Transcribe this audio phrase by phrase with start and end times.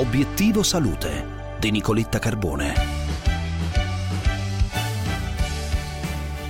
[0.00, 2.72] Obiettivo Salute di Nicoletta Carbone.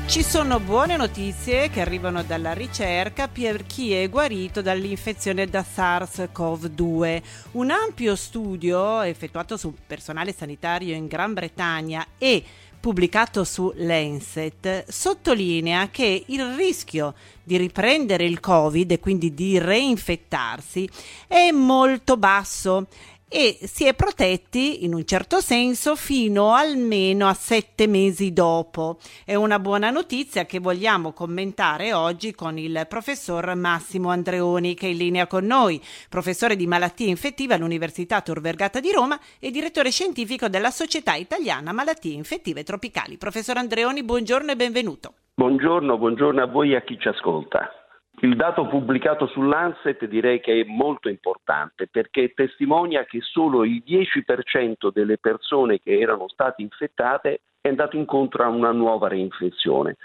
[0.07, 7.23] Ci sono buone notizie che arrivano dalla ricerca per chi è guarito dall'infezione da SARS-CoV-2.
[7.53, 12.45] Un ampio studio effettuato su personale sanitario in Gran Bretagna e
[12.79, 20.89] pubblicato su Lancet, sottolinea che il rischio di riprendere il Covid e quindi di reinfettarsi
[21.27, 22.87] è molto basso
[23.33, 28.99] e si è protetti in un certo senso fino almeno a sette mesi dopo.
[29.25, 34.91] È una buona notizia che vogliamo commentare oggi con il professor Massimo Andreoni che è
[34.91, 39.93] in linea con noi, professore di malattie infettive all'Università Tor Vergata di Roma e direttore
[39.93, 43.17] scientifico della Società Italiana Malattie Infettive Tropicali.
[43.17, 45.15] Professor Andreoni, buongiorno e benvenuto.
[45.35, 47.80] Buongiorno, buongiorno a voi e a chi ci ascolta.
[48.23, 54.93] Il dato pubblicato sull'Anset direi che è molto importante perché testimonia che solo il 10%
[54.93, 59.97] delle persone che erano state infettate è andato incontro a una nuova reinfezione.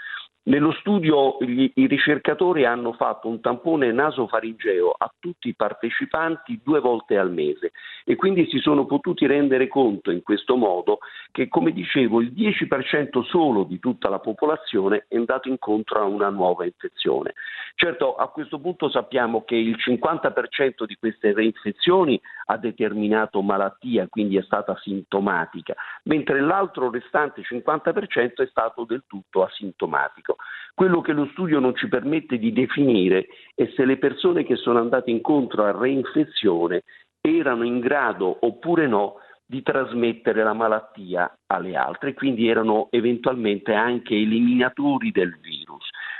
[0.48, 6.78] Nello studio gli, i ricercatori hanno fatto un tampone nasofaringeo a tutti i partecipanti due
[6.78, 7.72] volte al mese
[8.04, 10.98] e quindi si sono potuti rendere conto in questo modo
[11.32, 16.28] che, come dicevo, il 10% solo di tutta la popolazione è andato incontro a una
[16.28, 17.34] nuova infezione.
[17.74, 24.36] Certo, a questo punto sappiamo che il 50% di queste reinfezioni ha determinato malattia, quindi
[24.36, 30.36] è stata sintomatica, mentre l'altro restante 50% è stato del tutto asintomatico.
[30.74, 34.78] Quello che lo studio non ci permette di definire è se le persone che sono
[34.78, 36.82] andate incontro a reinfezione
[37.20, 44.14] erano in grado oppure no di trasmettere la malattia alle altre, quindi erano eventualmente anche
[44.14, 45.55] eliminatori del virus.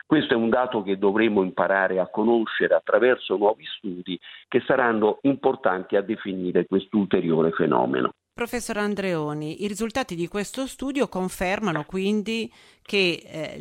[0.07, 5.97] Questo è un dato che dovremo imparare a conoscere attraverso nuovi studi che saranno importanti
[5.97, 8.13] a definire questo ulteriore fenomeno.
[8.33, 12.53] Professor Andreoni, i risultati di questo studio confermano quindi
[12.83, 13.59] che eh,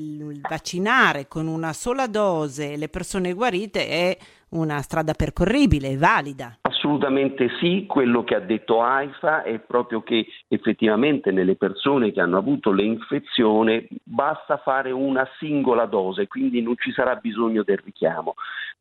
[0.47, 4.17] vaccinare con una sola dose le persone guarite è
[4.50, 6.59] una strada percorribile, valida.
[6.85, 12.38] Assolutamente sì, quello che ha detto AIFA è proprio che effettivamente nelle persone che hanno
[12.38, 18.35] avuto l'infezione basta fare una singola dose, quindi non ci sarà bisogno del richiamo.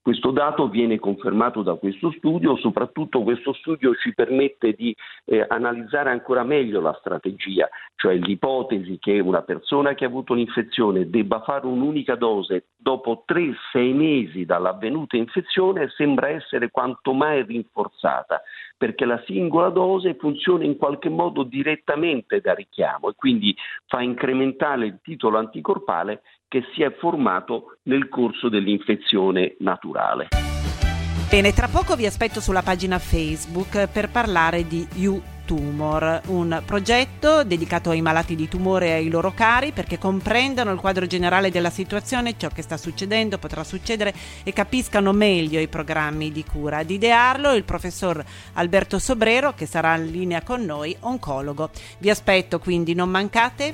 [0.05, 4.95] Questo dato viene confermato da questo studio, soprattutto questo studio ci permette di
[5.25, 11.09] eh, analizzare ancora meglio la strategia, cioè l'ipotesi che una persona che ha avuto l'infezione
[11.09, 18.43] debba fare un'unica dose dopo 3-6 mesi dall'avvenuta infezione sembra essere quanto mai rinforzata,
[18.77, 23.57] perché la singola dose funziona in qualche modo direttamente da richiamo e quindi
[23.87, 26.21] fa incrementare il titolo anticorpale
[26.55, 30.29] che si è formato nel corso dell'infezione naturale.
[31.29, 37.43] Bene, tra poco vi aspetto sulla pagina Facebook per parlare di U Tumor, un progetto
[37.43, 41.71] dedicato ai malati di tumore e ai loro cari perché comprendano il quadro generale della
[41.71, 44.15] situazione, ciò che sta succedendo, potrà succedere
[44.45, 46.79] e capiscano meglio i programmi di cura.
[46.79, 51.71] Ad idearlo il professor Alberto Sobrero che sarà in linea con noi, oncologo.
[51.99, 53.74] Vi aspetto quindi, non mancate